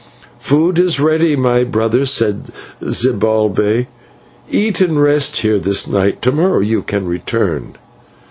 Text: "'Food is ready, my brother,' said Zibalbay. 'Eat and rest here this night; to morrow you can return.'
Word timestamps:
"'Food 0.39 0.79
is 0.79 0.99
ready, 0.99 1.35
my 1.35 1.63
brother,' 1.63 2.07
said 2.07 2.45
Zibalbay. 2.81 3.85
'Eat 4.49 4.81
and 4.81 4.99
rest 4.99 5.37
here 5.41 5.59
this 5.59 5.85
night; 5.87 6.23
to 6.23 6.31
morrow 6.31 6.59
you 6.61 6.81
can 6.81 7.05
return.' 7.07 7.75